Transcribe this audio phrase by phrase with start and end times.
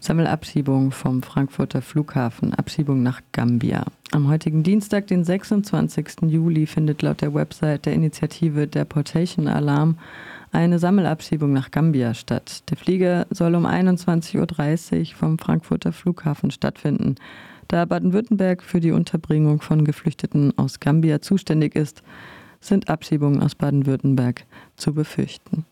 [0.00, 3.84] Sammelabschiebung vom Frankfurter Flughafen, Abschiebung nach Gambia.
[4.12, 6.22] Am heutigen Dienstag, den 26.
[6.22, 9.98] Juli, findet laut der Website der Initiative Deportation Alarm
[10.52, 12.62] eine Sammelabschiebung nach Gambia statt.
[12.70, 17.16] Der Flieger soll um 21.30 Uhr vom Frankfurter Flughafen stattfinden.
[17.68, 22.02] Da Baden-Württemberg für die Unterbringung von Geflüchteten aus Gambia zuständig ist,
[22.60, 24.46] sind Abschiebungen aus Baden-Württemberg
[24.76, 25.66] zu befürchten.